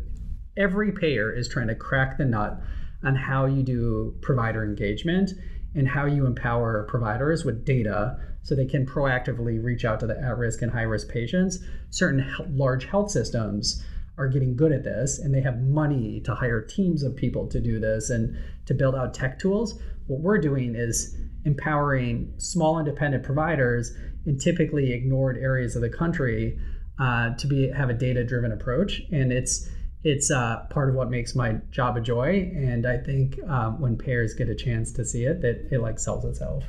[0.57, 2.59] every payer is trying to crack the nut
[3.05, 5.33] on how you do provider engagement
[5.75, 10.19] and how you empower providers with data so they can proactively reach out to the
[10.19, 11.59] at-risk and high-risk patients.
[11.91, 13.85] Certain large health systems
[14.19, 17.61] are getting good at this and they have money to hire teams of people to
[17.61, 19.79] do this and to build out tech tools.
[20.07, 23.93] What we're doing is empowering small independent providers
[24.27, 26.59] in typically ignored areas of the country
[26.99, 29.69] uh, to be have a data driven approach and it's
[30.03, 33.97] it's uh, part of what makes my job a joy and i think um, when
[33.97, 36.65] payers get a chance to see it that it like sells itself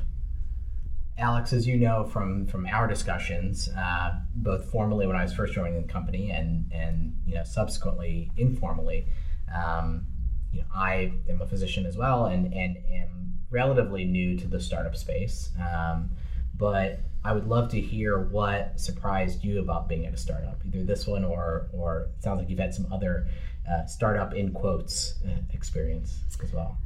[1.18, 5.52] Alex, as you know from from our discussions, uh, both formally when I was first
[5.52, 9.06] joining the company and and you know subsequently informally,
[9.54, 10.06] um,
[10.52, 14.60] you know, I am a physician as well and and am relatively new to the
[14.60, 15.50] startup space.
[15.58, 16.10] Um,
[16.54, 20.84] but I would love to hear what surprised you about being at a startup, either
[20.84, 23.26] this one or or sounds like you've had some other
[23.68, 26.78] uh, startup in quotes uh, experience as well.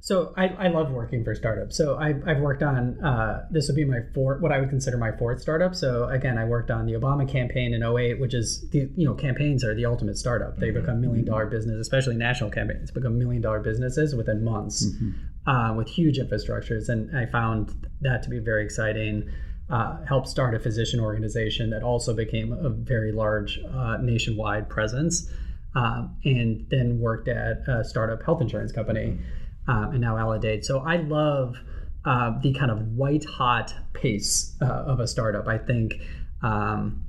[0.00, 1.76] So I, I love working for startups.
[1.76, 4.96] So I've, I've worked on uh, this would be my fourth, what I would consider
[4.96, 5.74] my fourth startup.
[5.74, 9.14] So again, I worked on the Obama campaign in 08, which is the you know
[9.14, 10.56] campaigns are the ultimate startup.
[10.56, 10.80] They mm-hmm.
[10.80, 15.50] become million dollar business, especially national campaigns become million dollar businesses within months mm-hmm.
[15.50, 16.88] uh, with huge infrastructures.
[16.88, 19.28] And I found that to be very exciting.
[19.68, 25.28] Uh, helped start a physician organization that also became a very large uh, nationwide presence,
[25.74, 29.08] um, and then worked at a startup health insurance company.
[29.08, 29.37] Mm-hmm
[29.68, 30.64] um, and now Aledade.
[30.64, 31.56] So I love
[32.04, 35.46] uh, the kind of white hot pace uh, of a startup.
[35.46, 35.94] I think
[36.42, 37.04] um,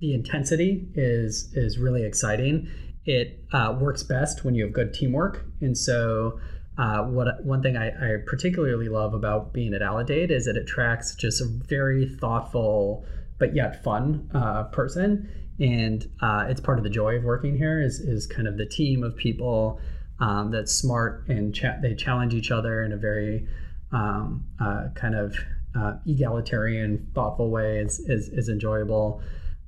[0.00, 2.68] the intensity is is really exciting.
[3.06, 6.38] It uh, works best when you have good teamwork, and so.
[6.78, 10.64] Uh, what one thing I, I, particularly love about being at Aledade is that it
[10.64, 13.06] attracts just a very thoughtful
[13.38, 15.26] but yet fun uh, person,
[15.58, 18.66] and uh, it's part of the joy of working here is is kind of the
[18.66, 19.80] team of people
[20.20, 23.46] um, that's smart and cha- they challenge each other in a very
[23.92, 25.36] um, uh, kind of
[25.78, 29.22] uh, egalitarian, thoughtful way is, is, is enjoyable.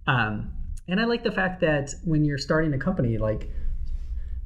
[0.07, 0.53] Um,
[0.89, 3.51] and I like the fact that when you're starting a company, like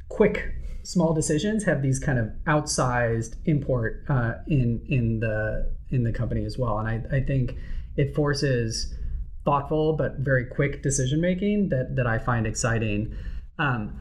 [0.09, 6.13] quick, small decisions have these kind of outsized import uh, in in the in the
[6.13, 6.79] company as well.
[6.79, 7.55] And I, I think
[7.97, 8.93] it forces
[9.45, 13.15] thoughtful but very quick decision making that that I find exciting.
[13.59, 13.99] Um,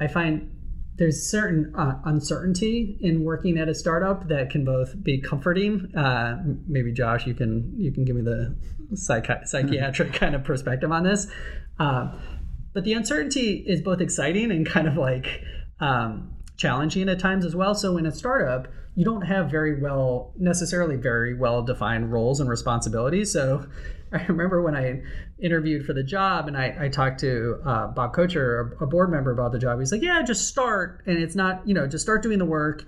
[0.00, 0.50] I find
[0.96, 5.94] there's certain uh, uncertainty in working at a startup that can both be comforting.
[5.96, 8.56] Uh, maybe Josh, you can you can give me the
[8.92, 11.26] psychi- psychiatric kind of perspective on this.
[11.78, 12.12] Uh,
[12.72, 15.42] but the uncertainty is both exciting and kind of like
[15.80, 17.74] um, challenging at times as well.
[17.74, 22.48] So in a startup, you don't have very well necessarily very well defined roles and
[22.48, 23.32] responsibilities.
[23.32, 23.66] So
[24.14, 25.02] I remember when I
[25.40, 29.32] interviewed for the job and I, I talked to uh, Bob Kocher, a board member,
[29.32, 29.80] about the job.
[29.80, 32.84] He's like, "Yeah, just start, and it's not you know just start doing the work.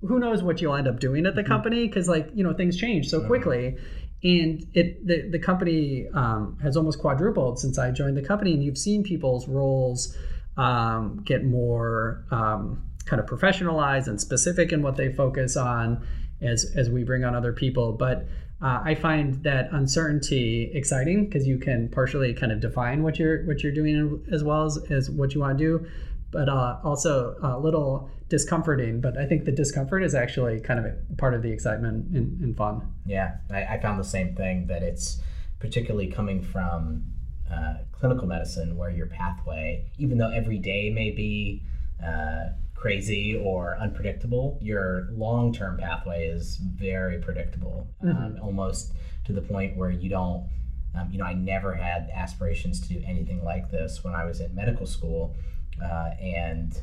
[0.00, 1.52] Who knows what you'll end up doing at the mm-hmm.
[1.52, 3.76] company because like you know things change so quickly."
[4.24, 8.64] And it the the company um, has almost quadrupled since I joined the company, and
[8.64, 10.16] you've seen people's roles
[10.56, 16.04] um, get more um, kind of professionalized and specific in what they focus on
[16.40, 18.26] as as we bring on other people, but
[18.62, 23.44] uh, I find that uncertainty exciting because you can partially kind of define what you're
[23.44, 25.86] what you're doing as well as, as what you want to do,
[26.30, 29.00] but uh, also a little discomforting.
[29.00, 32.56] But I think the discomfort is actually kind of part of the excitement and, and
[32.56, 32.94] fun.
[33.04, 35.20] Yeah, I, I, found the same thing that it's
[35.58, 37.04] particularly coming from
[37.52, 41.62] uh, clinical medicine where your pathway, even though every day may be
[42.02, 48.16] uh, crazy or unpredictable, your long term pathway is very predictable, mm-hmm.
[48.16, 48.92] um, almost
[49.24, 50.48] to the point where you don't.
[50.94, 54.40] Um, you know, I never had aspirations to do anything like this when I was
[54.40, 55.34] in medical school,
[55.82, 56.78] uh, and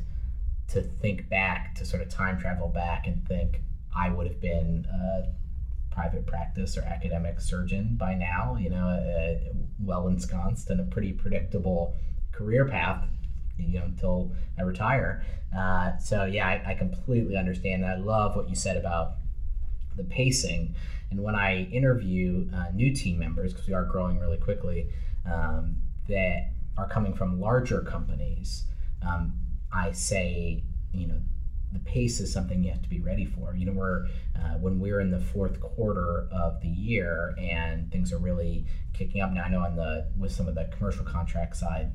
[0.68, 3.60] to think back, to sort of time travel back and think
[3.96, 5.32] I would have been a
[5.92, 11.12] private practice or academic surgeon by now, you know, uh, well ensconced in a pretty
[11.12, 11.96] predictable
[12.32, 13.04] career path
[13.58, 15.24] you know until I retire.
[15.56, 17.86] Uh, so yeah, I, I, completely understand.
[17.86, 19.12] I love what you said about
[19.96, 20.74] the pacing.
[21.10, 24.88] And when I interview uh, new team members, because we are growing really quickly,
[25.30, 25.76] um,
[26.08, 28.64] that are coming from larger companies,
[29.06, 29.34] um,
[29.72, 31.20] I say, you know,
[31.72, 33.54] the pace is something you have to be ready for.
[33.54, 38.12] You know, we're uh, when we're in the fourth quarter of the year and things
[38.12, 39.32] are really kicking up.
[39.32, 41.92] Now, I know on the with some of the commercial contract side,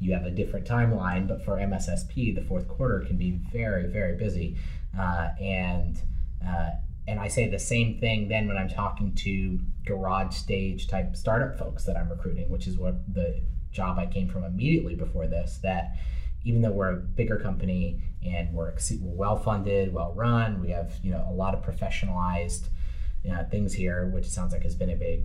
[0.00, 4.16] you have a different timeline, but for MSSP, the fourth quarter can be very, very
[4.16, 4.56] busy.
[4.98, 6.00] Uh, and
[6.46, 6.70] uh,
[7.06, 11.58] and I say the same thing then when I'm talking to garage stage type startup
[11.58, 15.58] folks that I'm recruiting, which is what the job I came from immediately before this.
[15.62, 15.96] That
[16.44, 20.94] even though we're a bigger company and we're, we're well funded, well run, we have
[21.02, 22.68] you know a lot of professionalized
[23.30, 25.24] uh, things here, which sounds like has been a big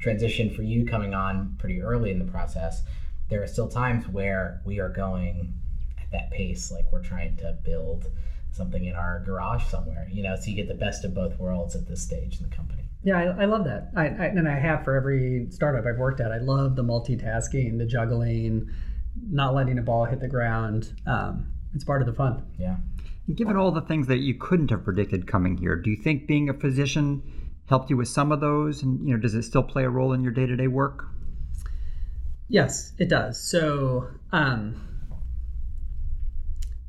[0.00, 2.82] transition for you coming on pretty early in the process
[3.28, 5.54] there are still times where we are going
[5.98, 8.06] at that pace, like we're trying to build
[8.52, 11.74] something in our garage somewhere, you know, so you get the best of both worlds
[11.74, 12.82] at this stage in the company.
[13.02, 13.90] Yeah, I, I love that.
[13.94, 16.32] I, I, and I have for every startup I've worked at.
[16.32, 18.70] I love the multitasking, the juggling,
[19.30, 20.92] not letting a ball hit the ground.
[21.06, 22.44] Um, it's part of the fun.
[22.58, 22.76] Yeah.
[23.34, 26.48] Given all the things that you couldn't have predicted coming here, do you think being
[26.48, 27.22] a physician
[27.66, 28.82] helped you with some of those?
[28.82, 31.08] And you know, does it still play a role in your day-to-day work?
[32.48, 33.40] Yes, it does.
[33.40, 34.82] So, um,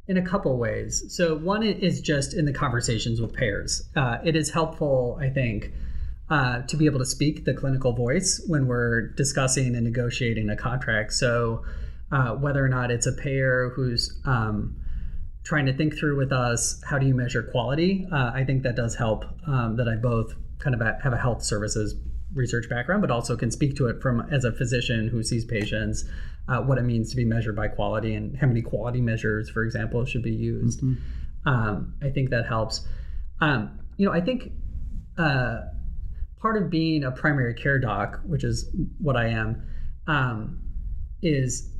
[0.07, 1.03] in a couple ways.
[1.09, 3.89] So, one is just in the conversations with payers.
[3.95, 5.71] Uh, it is helpful, I think,
[6.29, 10.55] uh, to be able to speak the clinical voice when we're discussing and negotiating a
[10.55, 11.13] contract.
[11.13, 11.63] So,
[12.11, 14.77] uh, whether or not it's a payer who's um,
[15.43, 18.75] trying to think through with us how do you measure quality, uh, I think that
[18.75, 19.25] does help.
[19.47, 21.95] Um, that I both kind of have a health services
[22.33, 26.05] research background, but also can speak to it from as a physician who sees patients,
[26.47, 29.63] uh, what it means to be measured by quality and how many quality measures, for
[29.63, 30.81] example, should be used.
[30.81, 31.49] Mm-hmm.
[31.49, 32.85] Um, I think that helps.
[33.39, 34.51] Um, you know, I think
[35.17, 35.61] uh,
[36.39, 38.69] part of being a primary care doc, which is
[38.99, 39.63] what I am,
[40.07, 40.61] um,
[41.21, 41.71] is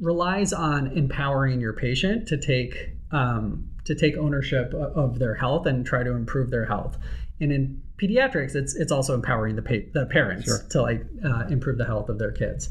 [0.00, 5.86] relies on empowering your patient to take um, to take ownership of their health and
[5.86, 6.98] try to improve their health.
[7.40, 10.58] And in pediatrics, it's it's also empowering the pa- the parents sure.
[10.70, 12.68] to like uh, improve the health of their kids.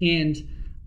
[0.00, 0.36] And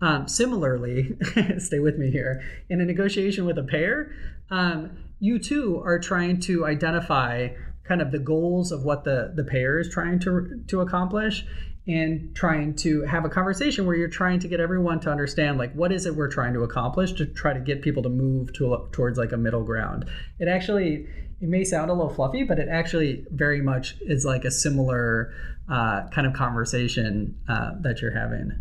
[0.00, 1.16] um, similarly,
[1.58, 2.42] stay with me here.
[2.68, 4.14] In a negotiation with a payer,
[4.50, 7.48] um, you too are trying to identify
[7.84, 11.44] kind of the goals of what the the payer is trying to to accomplish
[11.86, 15.72] and trying to have a conversation where you're trying to get everyone to understand like
[15.74, 18.88] what is it we're trying to accomplish to try to get people to move to
[18.92, 20.08] towards like a middle ground
[20.38, 21.06] it actually
[21.42, 25.34] it may sound a little fluffy but it actually very much is like a similar
[25.68, 28.52] uh, kind of conversation uh, that you're having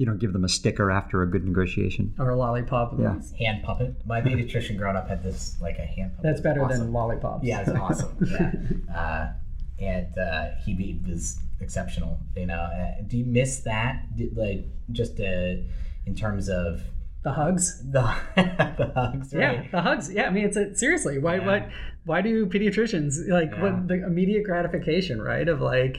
[0.00, 2.94] you don't give them a sticker after a good negotiation or a lollipop.
[2.98, 3.94] Yeah, hand puppet.
[4.06, 6.22] My pediatrician growing up had this like a hand puppet.
[6.22, 6.78] That's better awesome.
[6.78, 7.44] than lollipops.
[7.44, 8.16] Yeah, it's awesome.
[8.26, 9.32] yeah, uh,
[9.78, 12.18] and uh, he was exceptional.
[12.34, 14.06] You know, uh, do you miss that?
[14.34, 15.56] like just uh,
[16.06, 16.80] in terms of
[17.22, 17.82] the hugs.
[17.90, 18.02] The,
[18.36, 19.64] the hugs, right?
[19.64, 20.12] Yeah, the hugs.
[20.12, 21.18] Yeah, I mean, it's a, seriously.
[21.18, 21.46] Why, yeah.
[21.46, 21.68] what,
[22.04, 23.62] why do pediatricians like yeah.
[23.62, 25.48] what the immediate gratification, right?
[25.48, 25.98] Of like,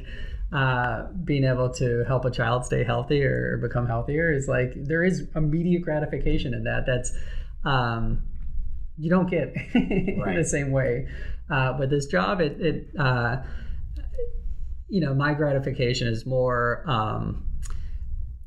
[0.54, 5.02] uh, being able to help a child stay healthy or become healthier is like there
[5.02, 6.86] is immediate gratification in that.
[6.86, 7.14] That's
[7.64, 8.24] um,
[8.98, 9.54] you don't get
[10.18, 10.36] right.
[10.36, 11.08] the same way
[11.50, 12.42] uh, with this job.
[12.42, 13.38] It, it uh,
[14.90, 16.84] you know, my gratification is more.
[16.86, 17.48] Um,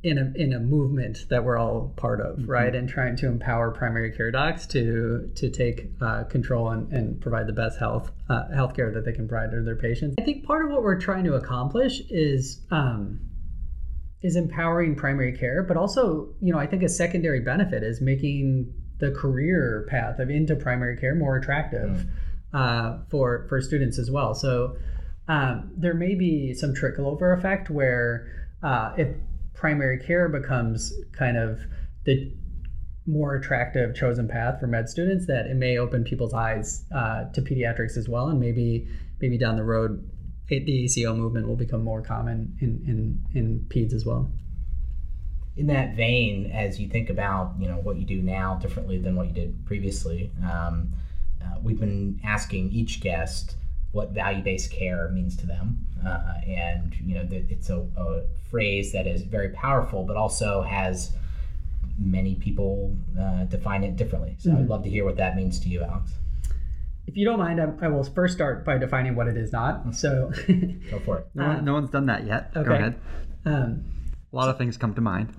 [0.05, 2.51] in a in a movement that we're all part of, mm-hmm.
[2.51, 2.75] right?
[2.75, 7.47] And trying to empower primary care docs to to take uh, control and, and provide
[7.47, 10.15] the best health uh, healthcare that they can provide to their patients.
[10.21, 13.19] I think part of what we're trying to accomplish is um,
[14.23, 18.73] is empowering primary care, but also, you know, I think a secondary benefit is making
[18.99, 22.09] the career path of into primary care more attractive mm.
[22.53, 24.35] uh, for for students as well.
[24.35, 24.77] So
[25.29, 28.29] um, there may be some trickle over effect where
[28.63, 29.09] uh, if
[29.55, 31.61] primary care becomes kind of
[32.05, 32.33] the
[33.07, 37.43] more attractive chosen path for med students that it may open people's eyes uh, to
[37.43, 38.89] pediatrics as well and maybe
[39.21, 40.11] maybe down the road
[40.49, 44.31] it, the ACO movement will become more common in, in, in peds as well.
[45.57, 49.15] In that vein, as you think about you know what you do now differently than
[49.15, 50.93] what you did previously, um,
[51.41, 53.55] uh, we've been asking each guest
[53.95, 59.07] what value-based care means to them, uh, and you know it's a, a, phrase that
[59.07, 61.13] is very powerful, but also has
[61.99, 64.37] many people uh, define it differently.
[64.39, 64.59] So mm-hmm.
[64.59, 66.13] I'd love to hear what that means to you, Alex.
[67.07, 69.95] If you don't mind, I, I will first start by defining what it is not.
[69.95, 70.33] So
[70.91, 71.27] go for it.
[71.35, 72.51] No, no, one's done that yet.
[72.57, 72.69] Okay.
[72.69, 73.01] Go ahead.
[73.45, 73.85] Um,
[74.33, 75.33] a lot of things come to mind.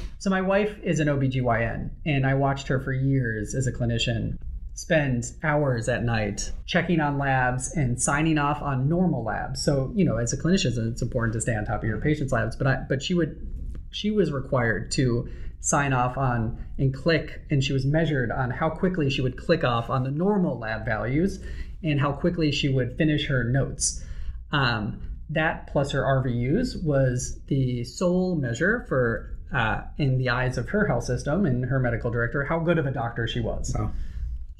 [0.18, 4.38] so my wife is an OBGYN, and I watched her for years as a clinician
[4.74, 9.62] spend hours at night checking on labs and signing off on normal labs.
[9.62, 12.32] So, you know, as a clinician, it's important to stay on top of your patient's
[12.32, 13.48] labs, but I, but she would
[13.90, 15.28] she was required to
[15.60, 19.62] sign off on and click and she was measured on how quickly she would click
[19.62, 21.38] off on the normal lab values
[21.84, 24.02] and how quickly she would finish her notes.
[24.50, 30.70] Um, that plus her RVUs was the sole measure for, uh, in the eyes of
[30.70, 33.74] her health system and her medical director, how good of a doctor she was.
[33.78, 33.90] Oh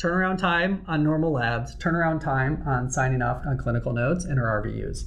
[0.03, 4.62] turnaround time on normal labs, turnaround time on signing off on clinical notes, and her
[4.62, 5.05] RVUs.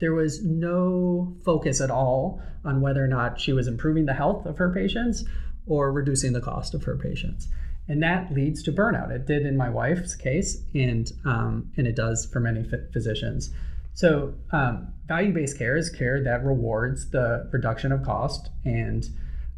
[0.00, 4.46] There was no focus at all on whether or not she was improving the health
[4.46, 5.24] of her patients
[5.66, 7.48] or reducing the cost of her patients.
[7.86, 9.10] And that leads to burnout.
[9.10, 13.50] It did in my wife's case, and, um, and it does for many physicians.
[13.92, 19.04] So, um, value based care is care that rewards the reduction of cost and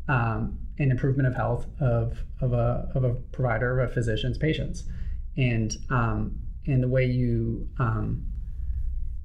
[0.09, 4.85] um, and improvement of health of, of, a, of a provider, of a physician's patients.
[5.37, 8.27] And, um, and the way you um,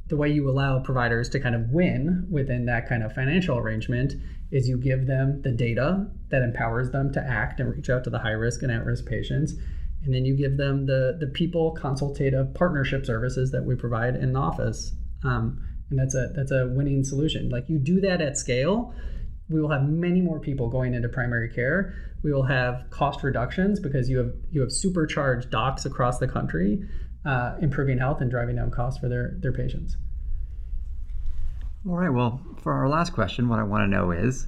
[0.07, 4.13] the way you allow providers to kind of win within that kind of financial arrangement
[4.51, 8.09] is you give them the data that empowers them to act and reach out to
[8.09, 9.53] the high risk and at risk patients.
[10.03, 14.31] And then you give them the, the people consultative partnership services that we provide in
[14.31, 14.93] the office.
[15.25, 17.49] Um, and that's a that's a winning solution.
[17.49, 18.93] Like you do that at scale,
[19.49, 21.95] we will have many more people going into primary care.
[22.23, 26.83] We will have cost reductions because you have you have supercharged docs across the country,
[27.25, 29.97] uh, improving health and driving down costs for their their patients.
[31.87, 32.09] All right.
[32.09, 34.47] Well, for our last question, what I want to know is,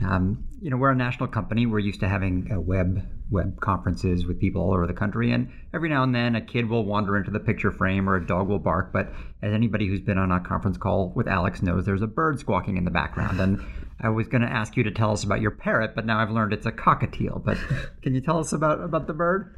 [0.00, 1.66] um, you know, we're a national company.
[1.66, 5.50] We're used to having a web web conferences with people all over the country, and
[5.74, 8.48] every now and then a kid will wander into the picture frame or a dog
[8.48, 8.92] will bark.
[8.92, 12.40] But as anybody who's been on a conference call with Alex knows, there's a bird
[12.40, 13.38] squawking in the background.
[13.38, 13.60] And
[14.00, 16.30] I was going to ask you to tell us about your parrot, but now I've
[16.30, 17.44] learned it's a cockatiel.
[17.44, 17.58] But
[18.02, 19.54] can you tell us about about the bird?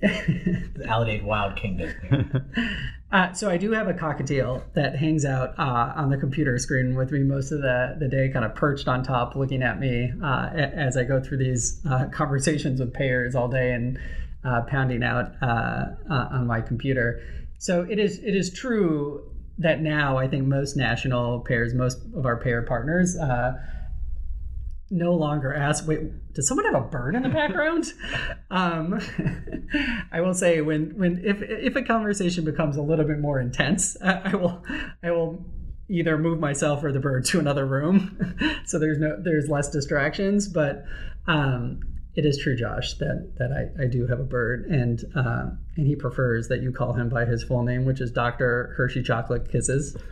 [0.00, 1.94] the Aledade Wild Kingdom.
[3.12, 6.96] Uh, so I do have a cockatiel that hangs out uh, on the computer screen
[6.96, 10.12] with me most of the, the day, kind of perched on top, looking at me
[10.22, 13.96] uh, as I go through these uh, conversations with payers all day and
[14.44, 17.22] uh, pounding out uh, on my computer.
[17.58, 22.26] So it is it is true that now I think most national payers, most of
[22.26, 23.16] our payer partners
[24.90, 27.92] no longer ask, wait, does someone have a bird in the background?
[28.50, 29.00] um,
[30.12, 33.96] I will say when when if if a conversation becomes a little bit more intense,
[34.02, 34.64] I, I will
[35.02, 35.44] I will
[35.88, 40.48] either move myself or the bird to another room, so there's no there's less distractions.
[40.48, 40.84] But
[41.26, 41.80] um,
[42.16, 45.86] it is true, Josh, that that I, I do have a bird, and uh, and
[45.86, 49.50] he prefers that you call him by his full name, which is Doctor Hershey Chocolate
[49.50, 49.94] Kisses,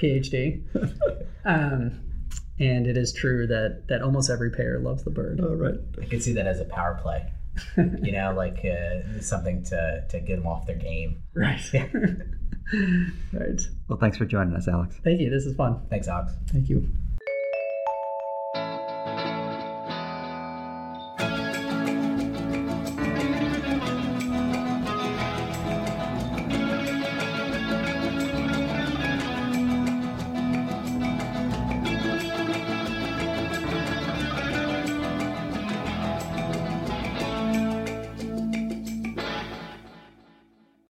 [0.00, 0.62] PhD.
[1.44, 2.00] Um,
[2.60, 5.40] and it is true that that almost every payer loves the bird.
[5.42, 5.74] Oh, right.
[6.00, 7.32] I can see that as a power play.
[7.76, 11.22] you know, like uh, something to to get them off their game.
[11.34, 11.60] Right.
[13.32, 13.60] right.
[13.88, 14.96] Well, thanks for joining us, Alex.
[15.02, 15.28] Thank you.
[15.28, 15.80] This is fun.
[15.90, 16.32] Thanks, Alex.
[16.52, 16.88] Thank you.